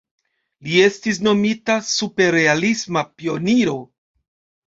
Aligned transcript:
Li 0.67 0.79
estis 0.85 1.19
nomita 1.27 1.75
"superrealisma 1.89 3.05
pioniro". 3.21 3.77